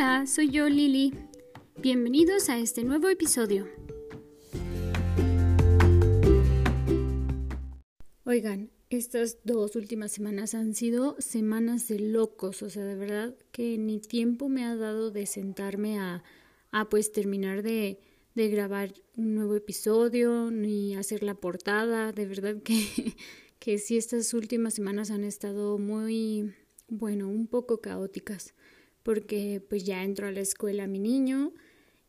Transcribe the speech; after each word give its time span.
Hola, 0.00 0.28
soy 0.28 0.50
yo 0.50 0.68
Lili. 0.68 1.12
Bienvenidos 1.82 2.48
a 2.50 2.58
este 2.60 2.84
nuevo 2.84 3.08
episodio. 3.08 3.66
Oigan, 8.24 8.70
estas 8.90 9.38
dos 9.42 9.74
últimas 9.74 10.12
semanas 10.12 10.54
han 10.54 10.76
sido 10.76 11.16
semanas 11.18 11.88
de 11.88 11.98
locos, 11.98 12.62
o 12.62 12.70
sea, 12.70 12.84
de 12.84 12.94
verdad 12.94 13.34
que 13.50 13.76
ni 13.76 13.98
tiempo 13.98 14.48
me 14.48 14.64
ha 14.64 14.76
dado 14.76 15.10
de 15.10 15.26
sentarme 15.26 15.98
a, 15.98 16.22
a 16.70 16.88
pues 16.88 17.10
terminar 17.10 17.64
de, 17.64 17.98
de 18.36 18.48
grabar 18.50 18.94
un 19.16 19.34
nuevo 19.34 19.56
episodio, 19.56 20.52
ni 20.52 20.94
hacer 20.94 21.24
la 21.24 21.34
portada, 21.34 22.12
de 22.12 22.24
verdad 22.24 22.62
que, 22.62 23.16
que 23.58 23.78
sí 23.78 23.96
estas 23.96 24.32
últimas 24.32 24.74
semanas 24.74 25.10
han 25.10 25.24
estado 25.24 25.76
muy, 25.76 26.54
bueno, 26.86 27.28
un 27.28 27.48
poco 27.48 27.80
caóticas 27.80 28.54
porque 29.08 29.62
pues 29.66 29.84
ya 29.84 30.04
entró 30.04 30.26
a 30.26 30.32
la 30.32 30.40
escuela 30.40 30.86
mi 30.86 30.98
niño 30.98 31.54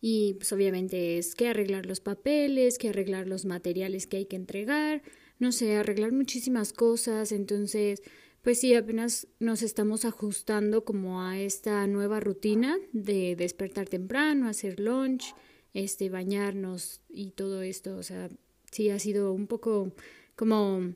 y 0.02 0.34
pues 0.34 0.52
obviamente 0.52 1.18
es 1.18 1.34
que 1.34 1.48
arreglar 1.48 1.86
los 1.86 2.02
papeles, 2.02 2.78
que 2.78 2.90
arreglar 2.90 3.26
los 3.26 3.46
materiales 3.46 4.06
que 4.06 4.18
hay 4.18 4.26
que 4.26 4.36
entregar, 4.36 5.02
no 5.40 5.54
sé, 5.54 5.78
arreglar 5.78 6.12
muchísimas 6.12 6.74
cosas, 6.74 7.32
entonces 7.32 8.04
pues 8.42 8.60
sí, 8.60 8.76
apenas 8.76 9.28
nos 9.40 9.62
estamos 9.62 10.04
ajustando 10.04 10.84
como 10.84 11.22
a 11.22 11.40
esta 11.40 11.88
nueva 11.88 12.20
rutina 12.20 12.78
de 12.92 13.38
despertar 13.38 13.88
temprano, 13.88 14.50
hacer 14.50 14.82
lunch, 14.82 15.34
este 15.74 16.10
bañarnos 16.10 17.00
y 17.08 17.32
todo 17.32 17.62
esto, 17.62 17.96
o 17.96 18.04
sea, 18.04 18.28
sí 18.72 18.90
ha 18.90 19.00
sido 19.00 19.32
un 19.32 19.48
poco 19.48 19.94
como 20.36 20.96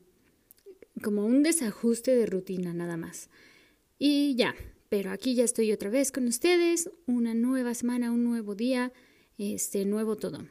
como 1.01 1.25
un 1.25 1.43
desajuste 1.43 2.13
de 2.13 2.25
rutina 2.25 2.73
nada 2.73 2.97
más. 2.97 3.29
Y 3.99 4.35
ya, 4.35 4.53
pero 4.93 5.09
aquí 5.09 5.33
ya 5.33 5.43
estoy 5.43 5.71
otra 5.71 5.89
vez 5.89 6.11
con 6.11 6.27
ustedes, 6.27 6.87
una 7.07 7.33
nueva 7.33 7.73
semana, 7.73 8.11
un 8.11 8.23
nuevo 8.23 8.53
día, 8.53 8.93
este 9.39 9.85
nuevo 9.85 10.17
todo. 10.17 10.45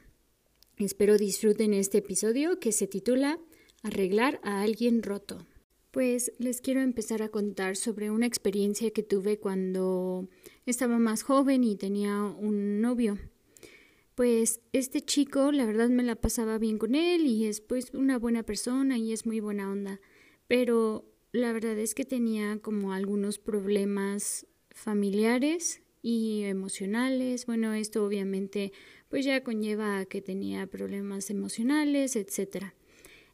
Espero 0.75 1.17
disfruten 1.17 1.73
este 1.73 1.99
episodio 1.99 2.59
que 2.59 2.73
se 2.73 2.85
titula 2.85 3.39
Arreglar 3.83 4.41
a 4.43 4.61
alguien 4.61 5.01
roto. 5.01 5.47
Pues 5.91 6.33
les 6.39 6.59
quiero 6.59 6.81
empezar 6.81 7.21
a 7.21 7.29
contar 7.29 7.77
sobre 7.77 8.11
una 8.11 8.25
experiencia 8.25 8.91
que 8.91 9.01
tuve 9.01 9.39
cuando 9.39 10.27
estaba 10.65 10.99
más 10.99 11.23
joven 11.23 11.63
y 11.63 11.77
tenía 11.77 12.21
un 12.23 12.81
novio. 12.81 13.17
Pues 14.13 14.59
este 14.73 14.99
chico, 14.99 15.53
la 15.53 15.65
verdad 15.65 15.87
me 15.87 16.03
la 16.03 16.17
pasaba 16.17 16.57
bien 16.57 16.79
con 16.79 16.95
él 16.95 17.27
y 17.27 17.45
es 17.45 17.61
pues 17.61 17.93
una 17.93 18.19
buena 18.19 18.43
persona 18.43 18.97
y 18.97 19.13
es 19.13 19.25
muy 19.25 19.39
buena 19.39 19.71
onda, 19.71 20.01
pero 20.49 21.12
la 21.33 21.51
verdad 21.51 21.77
es 21.79 21.95
que 21.95 22.05
tenía 22.05 22.59
como 22.59 22.93
algunos 22.93 23.39
problemas 23.39 24.45
familiares 24.69 25.81
y 26.03 26.43
emocionales. 26.43 27.47
Bueno, 27.47 27.73
esto 27.73 28.05
obviamente 28.05 28.71
pues 29.09 29.25
ya 29.25 29.43
conlleva 29.43 29.97
a 29.97 30.05
que 30.05 30.21
tenía 30.21 30.67
problemas 30.67 31.31
emocionales, 31.31 32.15
etcétera. 32.15 32.75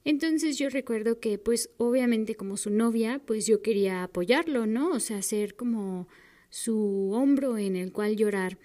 Entonces 0.06 0.58
yo 0.58 0.70
recuerdo 0.70 1.20
que 1.20 1.38
pues 1.38 1.72
obviamente 1.78 2.36
como 2.36 2.56
su 2.56 2.70
novia, 2.70 3.22
pues 3.26 3.46
yo 3.46 3.62
quería 3.62 4.04
apoyarlo, 4.04 4.66
¿no? 4.66 4.92
O 4.92 5.02
sea, 5.02 5.22
ser 5.22 5.56
como 5.56 6.08
su 6.50 7.12
hombro 7.14 7.58
en 7.58 7.76
el 7.76 7.92
cual 7.92 8.16
llorar 8.16 8.58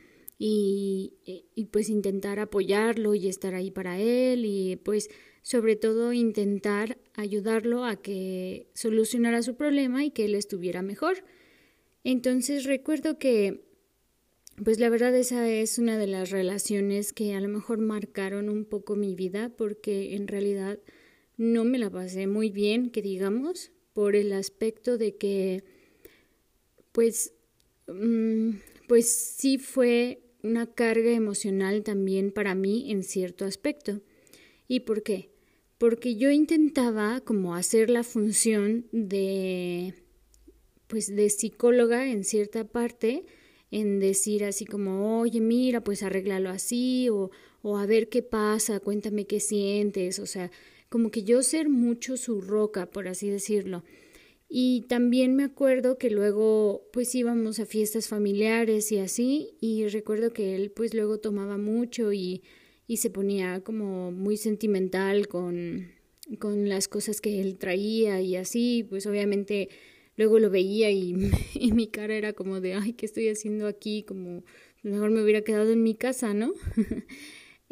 y, 0.46 1.14
y 1.54 1.64
pues 1.66 1.88
intentar 1.88 2.38
apoyarlo 2.38 3.14
y 3.14 3.28
estar 3.28 3.54
ahí 3.54 3.70
para 3.70 3.98
él 3.98 4.44
y 4.44 4.76
pues 4.76 5.08
sobre 5.40 5.74
todo 5.74 6.12
intentar 6.12 6.98
ayudarlo 7.14 7.86
a 7.86 7.96
que 7.96 8.68
solucionara 8.74 9.40
su 9.40 9.56
problema 9.56 10.04
y 10.04 10.10
que 10.10 10.26
él 10.26 10.34
estuviera 10.34 10.82
mejor. 10.82 11.24
Entonces 12.02 12.64
recuerdo 12.64 13.18
que, 13.18 13.64
pues 14.62 14.78
la 14.78 14.90
verdad 14.90 15.16
esa 15.16 15.48
es 15.48 15.78
una 15.78 15.96
de 15.96 16.08
las 16.08 16.28
relaciones 16.28 17.14
que 17.14 17.34
a 17.34 17.40
lo 17.40 17.48
mejor 17.48 17.78
marcaron 17.78 18.50
un 18.50 18.66
poco 18.66 18.96
mi 18.96 19.14
vida 19.14 19.48
porque 19.48 20.14
en 20.14 20.28
realidad 20.28 20.78
no 21.38 21.64
me 21.64 21.78
la 21.78 21.88
pasé 21.88 22.26
muy 22.26 22.50
bien, 22.50 22.90
que 22.90 23.00
digamos, 23.00 23.72
por 23.94 24.14
el 24.14 24.30
aspecto 24.34 24.98
de 24.98 25.16
que, 25.16 25.64
pues, 26.92 27.32
mm, 27.86 28.50
pues 28.86 29.10
sí 29.10 29.56
fue 29.56 30.23
una 30.44 30.66
carga 30.66 31.10
emocional 31.10 31.82
también 31.82 32.30
para 32.30 32.54
mí 32.54 32.92
en 32.92 33.02
cierto 33.02 33.44
aspecto. 33.44 34.00
¿Y 34.68 34.80
por 34.80 35.02
qué? 35.02 35.34
porque 35.78 36.16
yo 36.16 36.30
intentaba 36.30 37.20
como 37.20 37.54
hacer 37.54 37.90
la 37.90 38.04
función 38.04 38.86
de 38.92 39.94
pues 40.86 41.14
de 41.14 41.28
psicóloga 41.30 42.08
en 42.08 42.24
cierta 42.24 42.64
parte 42.64 43.24
en 43.70 43.98
decir 43.98 44.44
así 44.44 44.64
como 44.64 45.20
oye 45.20 45.40
mira 45.40 45.82
pues 45.82 46.02
arréglalo 46.02 46.50
así 46.50 47.08
o, 47.10 47.30
o 47.62 47.76
a 47.76 47.86
ver 47.86 48.08
qué 48.08 48.22
pasa 48.22 48.80
cuéntame 48.80 49.26
qué 49.26 49.40
sientes 49.40 50.18
o 50.20 50.26
sea 50.26 50.50
como 50.88 51.10
que 51.10 51.24
yo 51.24 51.42
ser 51.42 51.68
mucho 51.68 52.16
su 52.16 52.40
roca 52.40 52.86
por 52.86 53.08
así 53.08 53.28
decirlo 53.28 53.82
y 54.56 54.82
también 54.82 55.34
me 55.34 55.42
acuerdo 55.42 55.98
que 55.98 56.10
luego 56.10 56.88
pues 56.92 57.12
íbamos 57.14 57.58
a 57.58 57.66
fiestas 57.66 58.06
familiares 58.06 58.92
y 58.92 58.98
así 58.98 59.56
y 59.60 59.88
recuerdo 59.88 60.32
que 60.32 60.54
él 60.54 60.70
pues 60.70 60.94
luego 60.94 61.18
tomaba 61.18 61.58
mucho 61.58 62.12
y 62.12 62.42
y 62.86 62.98
se 62.98 63.10
ponía 63.10 63.60
como 63.60 64.12
muy 64.12 64.36
sentimental 64.36 65.28
con, 65.28 65.88
con 66.38 66.68
las 66.68 66.88
cosas 66.88 67.20
que 67.20 67.40
él 67.40 67.56
traía 67.56 68.20
y 68.20 68.36
así, 68.36 68.86
pues 68.88 69.06
obviamente 69.06 69.68
luego 70.16 70.38
lo 70.38 70.50
veía 70.50 70.90
y, 70.90 71.14
y, 71.54 71.72
mi 71.72 71.86
cara 71.88 72.14
era 72.14 72.32
como 72.32 72.60
de, 72.60 72.74
ay, 72.74 72.92
¿qué 72.92 73.06
estoy 73.06 73.28
haciendo 73.28 73.66
aquí? 73.66 74.02
Como 74.02 74.44
mejor 74.82 75.10
me 75.10 75.22
hubiera 75.22 75.42
quedado 75.42 75.70
en 75.72 75.82
mi 75.82 75.94
casa, 75.94 76.34
¿no? 76.34 76.52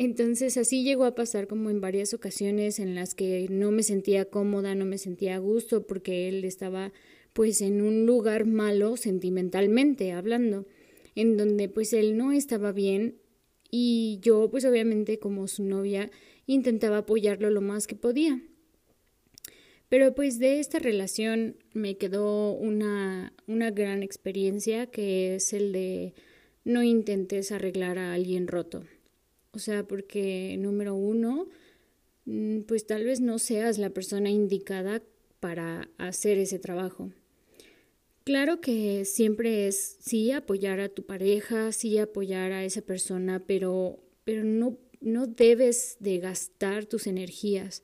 Entonces 0.03 0.57
así 0.57 0.83
llegó 0.83 1.05
a 1.05 1.15
pasar 1.15 1.47
como 1.47 1.71
en 1.71 1.81
varias 1.81 2.13
ocasiones 2.13 2.81
en 2.81 2.97
las 2.97 3.15
que 3.15 3.47
no 3.49 3.71
me 3.71 3.85
sentía 3.85 4.25
cómoda, 4.25 4.75
no 4.75 4.85
me 4.85 4.99
sentía 4.99 5.37
a 5.37 5.39
gusto 5.39 5.87
porque 5.87 6.29
él 6.29 6.45
estaba 6.45 6.93
pues 7.33 7.61
en 7.61 7.81
un 7.81 8.05
lugar 8.05 8.45
malo 8.45 8.97
sentimentalmente 8.97 10.11
hablando, 10.11 10.67
en 11.15 11.37
donde 11.37 11.69
pues 11.69 11.93
él 11.93 12.17
no 12.17 12.33
estaba 12.33 12.73
bien 12.73 13.21
y 13.71 14.19
yo 14.23 14.51
pues 14.51 14.65
obviamente 14.65 15.21
como 15.21 15.47
su 15.47 15.63
novia 15.63 16.11
intentaba 16.47 16.99
apoyarlo 16.99 17.51
lo 17.51 17.61
más 17.61 17.87
que 17.87 17.95
podía. 17.95 18.43
Pero 19.89 20.17
pues 20.17 20.41
de 20.41 20.59
esta 20.59 20.81
relación 20.81 21.59
me 21.75 21.97
quedó 21.97 22.51
una, 22.55 23.33
una 23.47 23.71
gran 23.71 24.03
experiencia 24.03 24.89
que 24.89 25.37
es 25.37 25.53
el 25.53 25.71
de 25.71 26.15
no 26.65 26.83
intentes 26.83 27.53
arreglar 27.53 27.99
a 27.99 28.15
alguien 28.15 28.49
roto. 28.49 28.83
O 29.53 29.59
sea, 29.59 29.85
porque 29.87 30.57
número 30.59 30.95
uno, 30.95 31.49
mm, 32.25 32.61
pues 32.63 32.87
tal 32.87 33.05
vez 33.05 33.21
no 33.21 33.39
seas 33.39 33.79
la 33.79 33.91
persona 33.91 34.31
indicada 34.31 35.03
para 35.41 35.89
hacer 35.99 36.39
ese 36.39 36.59
trabajo. 36.59 37.11
Claro 38.25 38.61
que 38.61 39.05
siempre 39.05 39.67
es 39.67 39.97
sí 40.01 40.31
apoyar 40.31 40.79
a 40.81 40.89
tu 40.89 41.05
pareja, 41.05 41.73
sí 41.73 41.99
apoyar 41.99 42.53
a 42.53 42.65
esa 42.65 42.81
persona, 42.81 43.43
pero, 43.45 43.99
pero 44.25 44.45
no, 44.45 44.79
no 45.01 45.27
debes 45.27 45.97
de 45.99 46.19
gastar 46.19 46.87
tus 46.87 47.07
energías. 47.07 47.83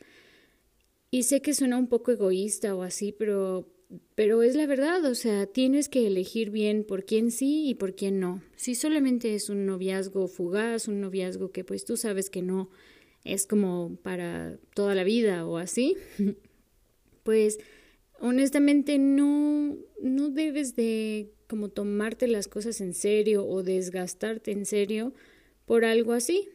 Y 1.11 1.25
sé 1.25 1.43
que 1.43 1.55
suena 1.55 1.77
un 1.77 1.89
poco 1.89 2.13
egoísta 2.13 2.77
o 2.77 2.83
así, 2.83 3.13
pero, 3.13 3.69
pero 4.15 4.43
es 4.43 4.55
la 4.55 4.67
verdad, 4.67 5.05
o 5.05 5.15
sea, 5.15 5.47
tienes 5.47 5.89
que 5.89 6.07
elegir 6.07 6.51
bien 6.51 6.85
por 6.85 7.05
quién 7.05 7.31
sí 7.31 7.69
y 7.69 7.75
por 7.75 7.95
quién 7.95 8.21
no. 8.21 8.43
Si 8.57 8.75
solamente 8.75 9.35
es 9.35 9.49
un 9.49 9.65
noviazgo 9.65 10.29
fugaz, 10.29 10.89
un 10.89 11.01
noviazgo 11.01 11.53
que 11.53 11.65
pues 11.65 11.85
tú 11.85 11.97
sabes 11.97 12.29
que 12.29 12.43
no 12.43 12.69
es 13.25 13.47
como 13.47 13.97
para 14.03 14.59
toda 14.75 14.95
la 14.95 15.05
vida 15.05 15.47
o 15.47 15.57
así, 15.57 15.97
pues 17.23 17.59
honestamente 18.21 18.99
no, 18.99 19.77
no 20.03 20.31
debes 20.31 20.77
de 20.77 21.31
como 21.47 21.71
tomarte 21.71 22.29
las 22.29 22.47
cosas 22.47 22.81
en 22.81 22.93
serio 22.93 23.47
o 23.47 23.63
desgastarte 23.63 24.51
en 24.51 24.67
serio 24.67 25.15
por 25.65 25.85
algo 25.85 26.13
así. 26.13 26.49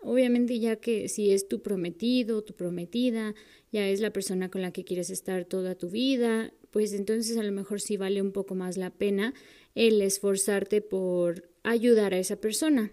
Obviamente 0.00 0.58
ya 0.60 0.76
que 0.76 1.08
si 1.08 1.32
es 1.32 1.48
tu 1.48 1.60
prometido, 1.60 2.42
tu 2.42 2.54
prometida, 2.54 3.34
ya 3.72 3.88
es 3.88 4.00
la 4.00 4.12
persona 4.12 4.48
con 4.50 4.62
la 4.62 4.72
que 4.72 4.84
quieres 4.84 5.10
estar 5.10 5.44
toda 5.44 5.74
tu 5.74 5.90
vida, 5.90 6.52
pues 6.70 6.92
entonces 6.92 7.36
a 7.36 7.42
lo 7.42 7.52
mejor 7.52 7.80
sí 7.80 7.96
vale 7.96 8.22
un 8.22 8.32
poco 8.32 8.54
más 8.54 8.76
la 8.76 8.90
pena 8.90 9.34
el 9.74 10.00
esforzarte 10.02 10.80
por 10.80 11.48
ayudar 11.62 12.14
a 12.14 12.18
esa 12.18 12.36
persona. 12.36 12.92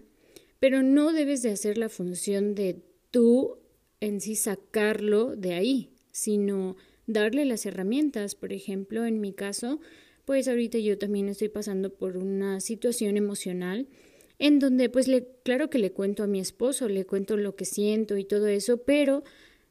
Pero 0.58 0.82
no 0.82 1.12
debes 1.12 1.42
de 1.42 1.50
hacer 1.50 1.78
la 1.78 1.88
función 1.88 2.54
de 2.54 2.82
tú 3.10 3.58
en 4.00 4.20
sí 4.20 4.34
sacarlo 4.34 5.36
de 5.36 5.54
ahí, 5.54 5.90
sino 6.10 6.76
darle 7.06 7.44
las 7.44 7.66
herramientas. 7.66 8.34
Por 8.34 8.52
ejemplo, 8.52 9.04
en 9.04 9.20
mi 9.20 9.32
caso, 9.32 9.80
pues 10.24 10.48
ahorita 10.48 10.78
yo 10.78 10.98
también 10.98 11.28
estoy 11.28 11.48
pasando 11.48 11.94
por 11.94 12.16
una 12.16 12.60
situación 12.60 13.16
emocional 13.16 13.86
en 14.38 14.58
donde 14.58 14.88
pues 14.88 15.08
le, 15.08 15.26
claro 15.42 15.70
que 15.70 15.78
le 15.78 15.92
cuento 15.92 16.22
a 16.22 16.26
mi 16.26 16.40
esposo, 16.40 16.88
le 16.88 17.06
cuento 17.06 17.36
lo 17.36 17.56
que 17.56 17.64
siento 17.64 18.16
y 18.16 18.24
todo 18.24 18.46
eso, 18.48 18.78
pero 18.78 19.24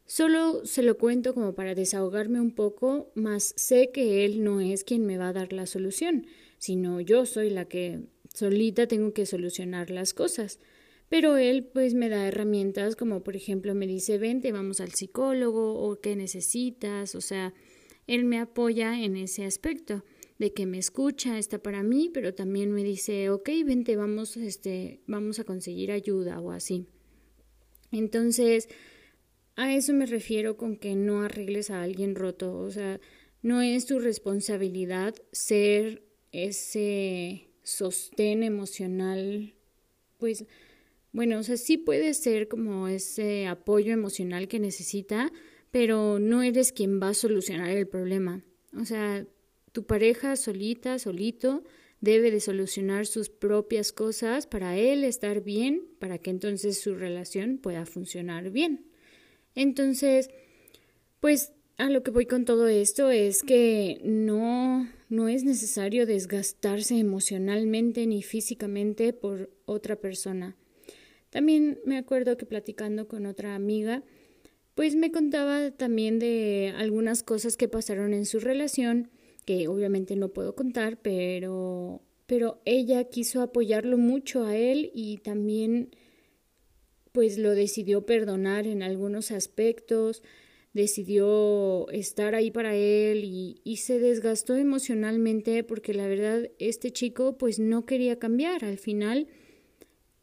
solo 0.06 0.66
se 0.66 0.84
lo 0.84 0.98
cuento 0.98 1.34
como 1.34 1.54
para 1.54 1.76
desahogarme 1.76 2.42
un 2.42 2.52
poco, 2.52 3.12
más 3.16 3.54
sé 3.58 3.92
que 3.92 4.26
él 4.26 4.44
no 4.44 4.62
es 4.62 4.84
quien 4.84 5.06
me 5.06 5.18
va 5.18 5.30
a 5.30 5.34
dar 5.34 5.54
la 5.54 5.66
solución, 5.66 6.26
sino 6.58 7.00
yo 7.00 7.26
soy 7.26 7.50
la 7.50 7.66
que 7.66 8.02
solita 8.34 8.88
tengo 8.88 9.14
que 9.14 9.26
solucionar 9.26 9.90
las 9.90 10.14
cosas. 10.14 10.60
Pero 11.08 11.38
él 11.38 11.64
pues 11.64 11.94
me 11.94 12.10
da 12.10 12.28
herramientas 12.28 12.96
como 12.96 13.24
por 13.24 13.36
ejemplo 13.36 13.76
me 13.76 13.86
dice 13.86 14.18
vente 14.18 14.52
vamos 14.52 14.82
al 14.82 14.94
psicólogo 14.94 15.76
o 15.76 16.00
qué 16.02 16.16
necesitas, 16.16 17.14
o 17.14 17.22
sea, 17.22 17.54
él 18.08 18.26
me 18.26 18.40
apoya 18.40 19.00
en 19.00 19.16
ese 19.16 19.46
aspecto 19.46 20.04
de 20.38 20.54
que 20.54 20.66
me 20.66 20.78
escucha, 20.78 21.38
está 21.38 21.60
para 21.60 21.84
mí, 21.84 22.10
pero 22.14 22.34
también 22.34 22.72
me 22.72 22.84
dice, 22.84 23.30
ok, 23.30 23.50
vente, 23.66 23.96
vamos, 23.96 24.36
este, 24.38 25.02
vamos 25.08 25.40
a 25.40 25.46
conseguir 25.46 25.92
ayuda 25.92 26.40
o 26.40 26.52
así. 26.52 26.88
Entonces, 27.92 28.68
a 29.56 29.74
eso 29.74 29.94
me 29.94 30.06
refiero 30.06 30.58
con 30.58 30.76
que 30.76 30.96
no 30.96 31.22
arregles 31.22 31.70
a 31.70 31.82
alguien 31.82 32.16
roto, 32.16 32.58
o 32.58 32.70
sea, 32.72 33.00
no 33.42 33.62
es 33.62 33.86
tu 33.86 34.00
responsabilidad 34.00 35.16
ser 35.32 36.04
ese 36.32 37.50
sostén 37.64 38.44
emocional, 38.44 39.54
pues, 40.18 40.46
bueno, 41.14 41.40
o 41.40 41.44
sea, 41.44 41.56
sí 41.56 41.78
puede 41.78 42.14
ser 42.14 42.50
como 42.50 42.90
ese 42.90 43.48
apoyo 43.48 43.94
emocional 43.94 44.50
que 44.50 44.60
necesita, 44.60 45.32
pero 45.72 46.20
no 46.20 46.42
eres 46.44 46.74
quien 46.74 47.02
va 47.02 47.10
a 47.10 47.14
solucionar 47.14 47.70
el 47.70 47.88
problema. 47.88 48.44
O 48.78 48.84
sea, 48.84 49.26
tu 49.76 49.84
pareja 49.84 50.38
solita, 50.38 50.98
solito, 51.00 51.62
debe 52.00 52.32
de 52.32 52.40
solucionar 52.40 53.06
sus 53.06 53.28
propias 53.28 53.92
cosas 53.92 54.48
para 54.48 54.78
él 54.78 55.04
estar 55.04 55.44
bien, 55.44 55.84
para 56.00 56.18
que 56.18 56.30
entonces 56.30 56.80
su 56.80 56.96
relación 56.96 57.58
pueda 57.58 57.86
funcionar 57.86 58.52
bien. 58.52 58.86
Entonces, 59.54 60.30
pues 61.20 61.52
a 61.78 61.90
lo 61.90 62.04
que 62.04 62.12
voy 62.12 62.26
con 62.26 62.46
todo 62.46 62.70
esto 62.70 63.10
es 63.10 63.44
que 63.44 64.00
no 64.02 64.88
no 65.10 65.28
es 65.28 65.44
necesario 65.44 66.06
desgastarse 66.06 66.98
emocionalmente 66.98 68.08
ni 68.08 68.24
físicamente 68.24 69.12
por 69.12 69.52
otra 69.66 69.98
persona. 69.98 70.56
También 71.32 71.80
me 71.86 71.98
acuerdo 71.98 72.38
que 72.38 72.46
platicando 72.46 73.10
con 73.10 73.26
otra 73.26 73.56
amiga, 73.56 74.04
pues 74.74 74.96
me 74.96 75.12
contaba 75.12 75.72
también 75.72 76.18
de 76.18 76.74
algunas 76.78 77.24
cosas 77.24 77.58
que 77.58 77.68
pasaron 77.68 78.14
en 78.14 78.26
su 78.26 78.40
relación 78.40 79.12
que 79.46 79.68
obviamente 79.68 80.16
no 80.16 80.30
puedo 80.30 80.56
contar, 80.56 81.02
pero, 81.02 82.02
pero 82.26 82.62
ella 82.66 83.06
quiso 83.06 83.42
apoyarlo 83.42 83.98
mucho 83.98 84.46
a 84.46 84.58
él 84.58 84.92
y 84.94 85.18
también 85.18 85.96
pues 87.12 87.38
lo 87.38 87.52
decidió 87.52 88.06
perdonar 88.06 88.68
en 88.68 88.84
algunos 88.84 89.32
aspectos, 89.32 90.22
decidió 90.74 91.90
estar 91.92 92.36
ahí 92.36 92.52
para 92.52 92.76
él 92.76 93.24
y, 93.24 93.62
y, 93.64 93.78
se 93.78 94.00
desgastó 94.00 94.56
emocionalmente 94.58 95.64
porque 95.64 95.94
la 95.94 96.08
verdad 96.08 96.50
este 96.60 96.92
chico 96.92 97.38
pues 97.38 97.58
no 97.58 97.86
quería 97.86 98.20
cambiar. 98.20 98.66
Al 98.66 98.78
final, 98.78 99.28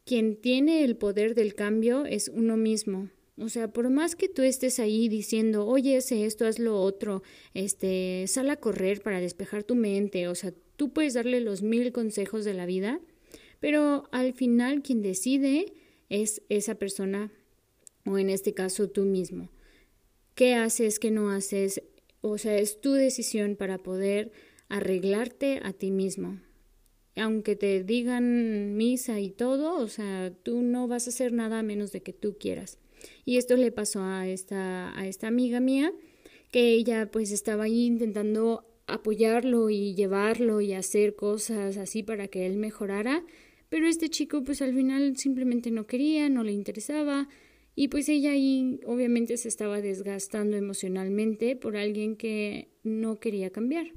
quien 0.05 0.35
tiene 0.35 0.83
el 0.83 0.95
poder 0.95 1.33
del 1.33 1.55
cambio 1.55 2.05
es 2.05 2.27
uno 2.27 2.57
mismo. 2.57 3.09
O 3.37 3.49
sea, 3.49 3.67
por 3.67 3.89
más 3.89 4.15
que 4.15 4.29
tú 4.29 4.43
estés 4.43 4.79
ahí 4.79 5.09
diciendo, 5.09 5.65
oye, 5.65 5.97
haz 5.97 6.11
esto, 6.11 6.45
haz 6.45 6.59
lo 6.59 6.79
otro, 6.79 7.23
este, 7.55 8.25
sal 8.27 8.49
a 8.51 8.57
correr 8.57 9.01
para 9.01 9.19
despejar 9.19 9.63
tu 9.63 9.73
mente, 9.73 10.27
o 10.27 10.35
sea, 10.35 10.53
tú 10.75 10.93
puedes 10.93 11.15
darle 11.15 11.41
los 11.41 11.63
mil 11.63 11.91
consejos 11.91 12.45
de 12.45 12.53
la 12.53 12.67
vida, 12.67 12.99
pero 13.59 14.07
al 14.11 14.33
final 14.33 14.83
quien 14.83 15.01
decide 15.01 15.73
es 16.09 16.43
esa 16.49 16.75
persona, 16.75 17.31
o 18.05 18.19
en 18.19 18.29
este 18.29 18.53
caso 18.53 18.89
tú 18.89 19.03
mismo. 19.03 19.49
¿Qué 20.35 20.53
haces, 20.53 20.99
qué 20.99 21.09
no 21.09 21.31
haces? 21.31 21.81
O 22.21 22.37
sea, 22.37 22.57
es 22.57 22.81
tu 22.81 22.93
decisión 22.93 23.55
para 23.55 23.79
poder 23.79 24.31
arreglarte 24.69 25.59
a 25.63 25.73
ti 25.73 25.89
mismo. 25.89 26.39
Aunque 27.15 27.55
te 27.55 27.83
digan 27.83 28.75
misa 28.75 29.19
y 29.19 29.29
todo, 29.29 29.77
o 29.77 29.87
sea, 29.87 30.31
tú 30.43 30.61
no 30.61 30.87
vas 30.87 31.07
a 31.07 31.11
hacer 31.11 31.31
nada 31.31 31.59
a 31.59 31.63
menos 31.63 31.91
de 31.91 32.01
que 32.01 32.13
tú 32.13 32.37
quieras. 32.39 32.79
Y 33.25 33.37
esto 33.37 33.55
le 33.55 33.71
pasó 33.71 34.01
a 34.03 34.27
esta, 34.27 34.97
a 34.97 35.07
esta 35.07 35.27
amiga 35.27 35.59
mía, 35.59 35.93
que 36.51 36.73
ella 36.73 37.09
pues 37.11 37.31
estaba 37.31 37.63
ahí 37.63 37.85
intentando 37.85 38.65
apoyarlo 38.87 39.69
y 39.69 39.95
llevarlo 39.95 40.61
y 40.61 40.73
hacer 40.73 41.15
cosas 41.15 41.77
así 41.77 42.03
para 42.03 42.27
que 42.27 42.45
él 42.45 42.57
mejorara, 42.57 43.23
pero 43.69 43.87
este 43.87 44.09
chico 44.09 44.43
pues 44.43 44.61
al 44.61 44.73
final 44.73 45.17
simplemente 45.17 45.71
no 45.71 45.87
quería, 45.87 46.29
no 46.29 46.43
le 46.43 46.51
interesaba 46.51 47.29
y 47.75 47.87
pues 47.87 48.07
ella 48.09 48.31
ahí 48.31 48.79
obviamente 48.85 49.37
se 49.37 49.47
estaba 49.47 49.81
desgastando 49.81 50.57
emocionalmente 50.57 51.55
por 51.55 51.75
alguien 51.75 52.15
que 52.15 52.69
no 52.83 53.19
quería 53.19 53.49
cambiar. 53.49 53.87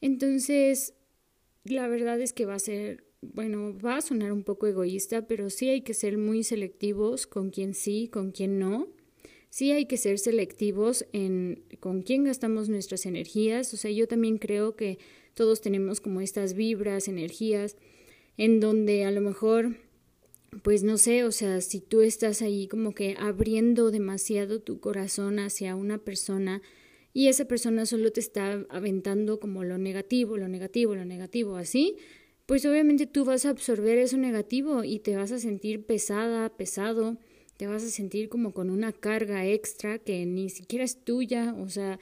Entonces, 0.00 0.94
la 1.64 1.88
verdad 1.88 2.20
es 2.20 2.32
que 2.32 2.46
va 2.46 2.54
a 2.54 2.58
ser 2.58 3.03
bueno, 3.32 3.76
va 3.78 3.96
a 3.96 4.00
sonar 4.02 4.32
un 4.32 4.44
poco 4.44 4.66
egoísta, 4.66 5.26
pero 5.26 5.50
sí 5.50 5.68
hay 5.68 5.82
que 5.82 5.94
ser 5.94 6.18
muy 6.18 6.44
selectivos 6.44 7.26
con 7.26 7.50
quién 7.50 7.74
sí, 7.74 8.08
con 8.08 8.30
quién 8.30 8.58
no. 8.58 8.88
Sí 9.50 9.70
hay 9.70 9.86
que 9.86 9.96
ser 9.96 10.18
selectivos 10.18 11.06
en 11.12 11.64
con 11.80 12.02
quién 12.02 12.24
gastamos 12.24 12.68
nuestras 12.68 13.06
energías. 13.06 13.72
O 13.72 13.76
sea, 13.76 13.90
yo 13.90 14.08
también 14.08 14.38
creo 14.38 14.74
que 14.76 14.98
todos 15.34 15.60
tenemos 15.60 16.00
como 16.00 16.20
estas 16.20 16.54
vibras, 16.54 17.08
energías, 17.08 17.76
en 18.36 18.60
donde 18.60 19.04
a 19.04 19.10
lo 19.10 19.20
mejor, 19.20 19.76
pues 20.62 20.82
no 20.82 20.98
sé, 20.98 21.24
o 21.24 21.32
sea, 21.32 21.60
si 21.60 21.80
tú 21.80 22.00
estás 22.00 22.42
ahí 22.42 22.68
como 22.68 22.94
que 22.94 23.16
abriendo 23.18 23.90
demasiado 23.90 24.60
tu 24.60 24.80
corazón 24.80 25.38
hacia 25.38 25.76
una 25.76 25.98
persona, 25.98 26.62
y 27.16 27.28
esa 27.28 27.44
persona 27.44 27.86
solo 27.86 28.10
te 28.10 28.18
está 28.18 28.66
aventando 28.68 29.38
como 29.38 29.62
lo 29.62 29.78
negativo, 29.78 30.36
lo 30.36 30.48
negativo, 30.48 30.96
lo 30.96 31.04
negativo, 31.04 31.56
así, 31.56 31.96
pues 32.46 32.66
obviamente 32.66 33.06
tú 33.06 33.24
vas 33.24 33.46
a 33.46 33.50
absorber 33.50 33.98
eso 33.98 34.16
negativo 34.16 34.84
y 34.84 34.98
te 34.98 35.16
vas 35.16 35.32
a 35.32 35.38
sentir 35.38 35.84
pesada, 35.86 36.50
pesado, 36.50 37.16
te 37.56 37.66
vas 37.66 37.82
a 37.84 37.88
sentir 37.88 38.28
como 38.28 38.52
con 38.52 38.70
una 38.70 38.92
carga 38.92 39.46
extra 39.46 39.98
que 39.98 40.26
ni 40.26 40.50
siquiera 40.50 40.84
es 40.84 41.04
tuya, 41.04 41.54
o 41.58 41.68
sea, 41.68 41.98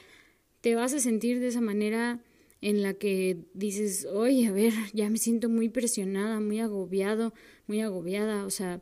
te 0.60 0.74
vas 0.74 0.94
a 0.94 1.00
sentir 1.00 1.40
de 1.40 1.48
esa 1.48 1.60
manera 1.60 2.22
en 2.60 2.82
la 2.82 2.94
que 2.94 3.38
dices, 3.54 4.06
oye, 4.06 4.46
a 4.46 4.52
ver, 4.52 4.72
ya 4.94 5.10
me 5.10 5.18
siento 5.18 5.48
muy 5.48 5.68
presionada, 5.68 6.40
muy 6.40 6.60
agobiado, 6.60 7.34
muy 7.66 7.80
agobiada, 7.80 8.46
o 8.46 8.50
sea, 8.50 8.80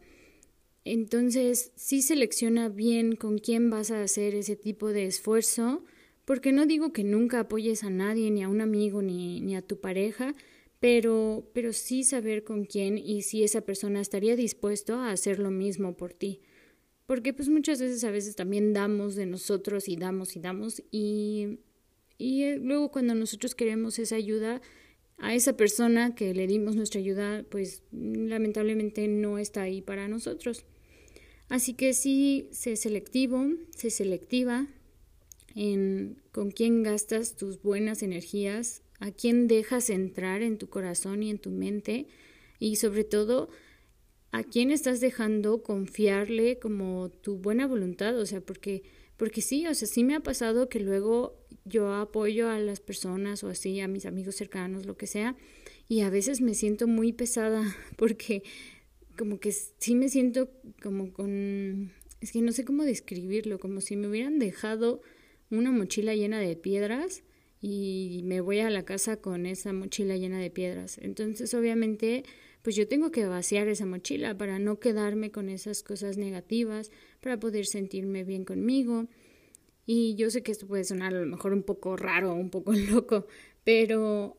entonces 0.84 1.72
sí 1.76 2.00
selecciona 2.02 2.68
bien 2.68 3.16
con 3.16 3.38
quién 3.38 3.68
vas 3.70 3.90
a 3.90 4.02
hacer 4.02 4.34
ese 4.34 4.56
tipo 4.56 4.88
de 4.88 5.06
esfuerzo, 5.06 5.84
porque 6.24 6.52
no 6.52 6.66
digo 6.66 6.92
que 6.92 7.04
nunca 7.04 7.40
apoyes 7.40 7.82
a 7.82 7.90
nadie, 7.90 8.30
ni 8.30 8.42
a 8.42 8.48
un 8.48 8.60
amigo, 8.60 9.02
ni, 9.02 9.40
ni 9.40 9.56
a 9.56 9.62
tu 9.62 9.80
pareja, 9.80 10.34
pero, 10.80 11.48
pero 11.52 11.72
sí 11.72 12.04
saber 12.04 12.42
con 12.42 12.64
quién 12.64 12.98
y 12.98 13.22
si 13.22 13.44
esa 13.44 13.60
persona 13.60 14.00
estaría 14.00 14.34
dispuesto 14.34 14.94
a 14.94 15.12
hacer 15.12 15.38
lo 15.38 15.50
mismo 15.50 15.96
por 15.96 16.14
ti. 16.14 16.40
Porque 17.06 17.34
pues 17.34 17.48
muchas 17.48 17.80
veces 17.80 18.02
a 18.04 18.10
veces 18.10 18.34
también 18.34 18.72
damos 18.72 19.14
de 19.14 19.26
nosotros 19.26 19.88
y 19.88 19.96
damos 19.96 20.36
y 20.36 20.40
damos 20.40 20.82
y, 20.90 21.58
y 22.16 22.44
eh, 22.44 22.58
luego 22.58 22.90
cuando 22.90 23.14
nosotros 23.14 23.54
queremos 23.54 23.98
esa 23.98 24.16
ayuda, 24.16 24.62
a 25.18 25.34
esa 25.34 25.54
persona 25.54 26.14
que 26.14 26.32
le 26.32 26.46
dimos 26.46 26.76
nuestra 26.76 26.98
ayuda, 26.98 27.44
pues 27.50 27.82
lamentablemente 27.92 29.06
no 29.06 29.38
está 29.38 29.62
ahí 29.62 29.82
para 29.82 30.08
nosotros. 30.08 30.64
Así 31.50 31.74
que 31.74 31.92
sí, 31.92 32.48
sé 32.52 32.76
selectivo, 32.76 33.48
sé 33.70 33.90
selectiva 33.90 34.66
en 35.54 36.22
con 36.32 36.52
quién 36.52 36.82
gastas 36.82 37.36
tus 37.36 37.60
buenas 37.60 38.02
energías 38.02 38.82
a 39.00 39.10
quién 39.10 39.48
dejas 39.48 39.90
entrar 39.90 40.42
en 40.42 40.58
tu 40.58 40.68
corazón 40.68 41.22
y 41.22 41.30
en 41.30 41.38
tu 41.38 41.50
mente 41.50 42.06
y 42.58 42.76
sobre 42.76 43.04
todo 43.04 43.48
a 44.30 44.44
quién 44.44 44.70
estás 44.70 45.00
dejando 45.00 45.62
confiarle 45.62 46.58
como 46.58 47.10
tu 47.10 47.36
buena 47.36 47.66
voluntad, 47.66 48.16
o 48.18 48.26
sea, 48.26 48.40
porque 48.40 48.82
porque 49.16 49.42
sí, 49.42 49.66
o 49.66 49.74
sea, 49.74 49.86
sí 49.86 50.02
me 50.02 50.14
ha 50.14 50.20
pasado 50.20 50.70
que 50.70 50.80
luego 50.80 51.36
yo 51.66 51.92
apoyo 51.92 52.48
a 52.48 52.58
las 52.58 52.80
personas 52.80 53.44
o 53.44 53.48
así 53.48 53.78
a 53.80 53.86
mis 53.86 54.06
amigos 54.06 54.36
cercanos, 54.36 54.86
lo 54.86 54.96
que 54.96 55.06
sea, 55.06 55.36
y 55.88 56.00
a 56.00 56.08
veces 56.08 56.40
me 56.40 56.54
siento 56.54 56.86
muy 56.86 57.12
pesada 57.12 57.62
porque 57.96 58.42
como 59.18 59.38
que 59.38 59.52
sí 59.52 59.94
me 59.94 60.08
siento 60.08 60.50
como 60.82 61.12
con 61.12 61.92
es 62.20 62.32
que 62.32 62.40
no 62.42 62.52
sé 62.52 62.64
cómo 62.64 62.84
describirlo, 62.84 63.58
como 63.58 63.80
si 63.80 63.96
me 63.96 64.08
hubieran 64.08 64.38
dejado 64.38 65.02
una 65.50 65.70
mochila 65.70 66.14
llena 66.14 66.38
de 66.38 66.54
piedras 66.56 67.22
y 67.60 68.22
me 68.24 68.40
voy 68.40 68.60
a 68.60 68.70
la 68.70 68.84
casa 68.84 69.18
con 69.18 69.44
esa 69.46 69.72
mochila 69.72 70.16
llena 70.16 70.38
de 70.38 70.50
piedras. 70.50 70.98
Entonces, 70.98 71.52
obviamente, 71.52 72.24
pues 72.62 72.74
yo 72.76 72.88
tengo 72.88 73.10
que 73.10 73.26
vaciar 73.26 73.68
esa 73.68 73.86
mochila 73.86 74.36
para 74.36 74.58
no 74.58 74.80
quedarme 74.80 75.30
con 75.30 75.48
esas 75.48 75.82
cosas 75.82 76.16
negativas, 76.16 76.90
para 77.20 77.38
poder 77.38 77.66
sentirme 77.66 78.24
bien 78.24 78.44
conmigo. 78.44 79.08
Y 79.86 80.14
yo 80.14 80.30
sé 80.30 80.42
que 80.42 80.52
esto 80.52 80.66
puede 80.66 80.84
sonar 80.84 81.14
a 81.14 81.20
lo 81.20 81.26
mejor 81.26 81.52
un 81.52 81.62
poco 81.62 81.96
raro, 81.96 82.34
un 82.34 82.50
poco 82.50 82.72
loco, 82.90 83.26
pero 83.64 84.36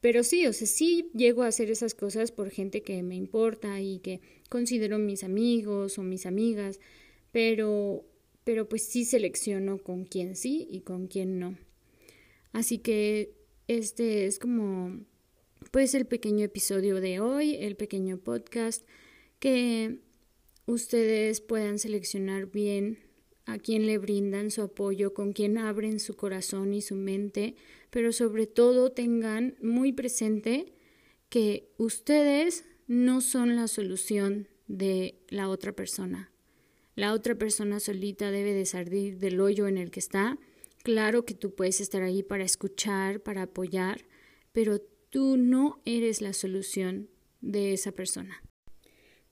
pero 0.00 0.24
sí, 0.24 0.46
o 0.46 0.52
sea, 0.54 0.66
sí 0.66 1.10
llego 1.14 1.42
a 1.42 1.48
hacer 1.48 1.70
esas 1.70 1.94
cosas 1.94 2.32
por 2.32 2.50
gente 2.50 2.82
que 2.82 3.02
me 3.02 3.16
importa 3.16 3.80
y 3.82 3.98
que 3.98 4.20
considero 4.48 4.98
mis 4.98 5.24
amigos 5.24 5.98
o 5.98 6.02
mis 6.02 6.24
amigas, 6.26 6.80
pero 7.32 8.04
pero 8.44 8.68
pues 8.68 8.86
sí 8.86 9.04
selecciono 9.04 9.78
con 9.78 10.04
quién 10.06 10.36
sí 10.36 10.66
y 10.70 10.80
con 10.80 11.06
quién 11.06 11.38
no. 11.38 11.56
Así 12.52 12.78
que 12.78 13.34
este 13.68 14.26
es 14.26 14.38
como 14.38 15.00
pues 15.70 15.94
el 15.94 16.06
pequeño 16.06 16.44
episodio 16.44 17.00
de 17.00 17.20
hoy, 17.20 17.56
el 17.56 17.76
pequeño 17.76 18.18
podcast, 18.18 18.86
que 19.38 20.00
ustedes 20.66 21.40
puedan 21.40 21.78
seleccionar 21.78 22.46
bien 22.46 22.98
a 23.46 23.58
quién 23.58 23.86
le 23.86 23.98
brindan 23.98 24.50
su 24.50 24.62
apoyo, 24.62 25.14
con 25.14 25.32
quién 25.32 25.58
abren 25.58 26.00
su 26.00 26.14
corazón 26.14 26.72
y 26.72 26.82
su 26.82 26.94
mente, 26.94 27.56
pero 27.90 28.12
sobre 28.12 28.46
todo 28.46 28.90
tengan 28.90 29.56
muy 29.60 29.92
presente 29.92 30.72
que 31.28 31.72
ustedes 31.78 32.64
no 32.86 33.20
son 33.20 33.56
la 33.56 33.68
solución 33.68 34.48
de 34.66 35.20
la 35.28 35.48
otra 35.48 35.72
persona. 35.72 36.32
La 36.96 37.12
otra 37.12 37.34
persona 37.34 37.80
solita 37.80 38.30
debe 38.30 38.52
de 38.52 39.16
del 39.16 39.40
hoyo 39.40 39.68
en 39.68 39.78
el 39.78 39.90
que 39.90 40.00
está. 40.00 40.38
Claro 40.90 41.24
que 41.24 41.34
tú 41.34 41.54
puedes 41.54 41.80
estar 41.80 42.02
ahí 42.02 42.24
para 42.24 42.42
escuchar, 42.42 43.22
para 43.22 43.42
apoyar, 43.42 44.06
pero 44.50 44.80
tú 45.08 45.36
no 45.36 45.80
eres 45.84 46.20
la 46.20 46.32
solución 46.32 47.08
de 47.40 47.72
esa 47.72 47.92
persona. 47.92 48.42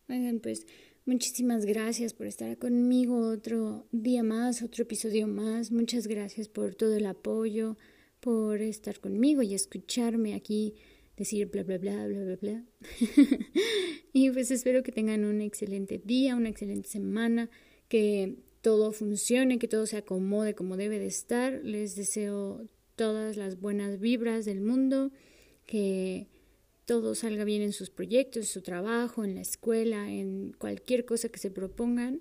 Oigan, 0.08 0.38
pues 0.38 0.68
muchísimas 1.04 1.66
gracias 1.66 2.14
por 2.14 2.28
estar 2.28 2.56
conmigo 2.58 3.28
otro 3.28 3.88
día 3.90 4.22
más, 4.22 4.62
otro 4.62 4.84
episodio 4.84 5.26
más. 5.26 5.72
Muchas 5.72 6.06
gracias 6.06 6.48
por 6.48 6.76
todo 6.76 6.94
el 6.94 7.06
apoyo, 7.06 7.76
por 8.20 8.62
estar 8.62 9.00
conmigo 9.00 9.42
y 9.42 9.54
escucharme 9.54 10.34
aquí 10.34 10.76
decir 11.16 11.48
bla, 11.48 11.64
bla, 11.64 11.78
bla, 11.78 12.06
bla, 12.06 12.22
bla, 12.22 12.36
bla. 12.36 12.64
y 14.12 14.30
pues 14.30 14.52
espero 14.52 14.84
que 14.84 14.92
tengan 14.92 15.24
un 15.24 15.40
excelente 15.40 16.00
día, 16.04 16.36
una 16.36 16.50
excelente 16.50 16.88
semana, 16.88 17.50
que 17.88 18.36
todo 18.68 18.92
funcione, 18.92 19.58
que 19.58 19.66
todo 19.66 19.86
se 19.86 19.96
acomode 19.96 20.54
como 20.54 20.76
debe 20.76 20.98
de 20.98 21.06
estar. 21.06 21.64
Les 21.64 21.96
deseo 21.96 22.66
todas 22.96 23.38
las 23.38 23.58
buenas 23.58 23.98
vibras 23.98 24.44
del 24.44 24.60
mundo, 24.60 25.10
que 25.64 26.26
todo 26.84 27.14
salga 27.14 27.44
bien 27.44 27.62
en 27.62 27.72
sus 27.72 27.88
proyectos, 27.88 28.42
en 28.42 28.48
su 28.48 28.60
trabajo, 28.60 29.24
en 29.24 29.36
la 29.36 29.40
escuela, 29.40 30.12
en 30.12 30.52
cualquier 30.58 31.06
cosa 31.06 31.30
que 31.30 31.38
se 31.38 31.50
propongan. 31.50 32.20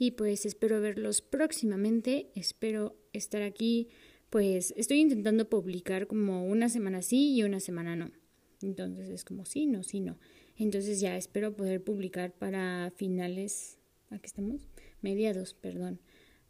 Y 0.00 0.10
pues 0.10 0.46
espero 0.46 0.80
verlos 0.80 1.22
próximamente, 1.22 2.32
espero 2.34 2.96
estar 3.12 3.42
aquí 3.42 3.88
pues 4.30 4.74
estoy 4.76 4.98
intentando 4.98 5.48
publicar 5.48 6.08
como 6.08 6.44
una 6.44 6.68
semana 6.68 7.02
sí 7.02 7.34
y 7.34 7.44
una 7.44 7.60
semana 7.60 7.94
no. 7.94 8.10
Entonces 8.62 9.10
es 9.10 9.24
como 9.24 9.44
sí, 9.44 9.66
no, 9.66 9.84
sí, 9.84 10.00
no. 10.00 10.18
Entonces 10.56 10.98
ya 10.98 11.16
espero 11.16 11.54
poder 11.54 11.84
publicar 11.84 12.32
para 12.32 12.92
finales, 12.96 13.78
aquí 14.10 14.26
estamos, 14.26 14.68
mediados, 15.02 15.54
perdón, 15.54 16.00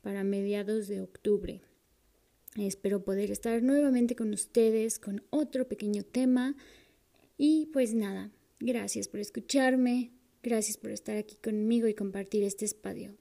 para 0.02 0.24
mediados 0.24 0.88
de 0.88 1.00
octubre. 1.00 1.62
Espero 2.56 3.04
poder 3.04 3.30
estar 3.30 3.62
nuevamente 3.62 4.16
con 4.16 4.32
ustedes 4.32 4.98
con 4.98 5.22
otro 5.30 5.68
pequeño 5.68 6.02
tema. 6.02 6.56
Y 7.36 7.66
pues 7.66 7.94
nada, 7.94 8.32
gracias 8.58 9.08
por 9.08 9.20
escucharme, 9.20 10.10
gracias 10.42 10.76
por 10.76 10.90
estar 10.90 11.16
aquí 11.16 11.36
conmigo 11.36 11.86
y 11.86 11.94
compartir 11.94 12.42
este 12.42 12.64
espacio. 12.64 13.14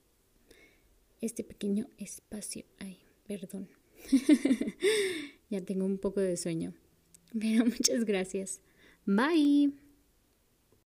Este 1.20 1.44
pequeño 1.44 1.88
espacio. 1.98 2.64
Ay, 2.78 2.98
perdón. 3.26 3.68
ya 5.50 5.60
tengo 5.60 5.84
un 5.84 5.98
poco 5.98 6.20
de 6.20 6.36
sueño. 6.36 6.74
Pero 7.38 7.64
muchas 7.66 8.04
gracias. 8.04 8.60
Bye. 9.04 9.87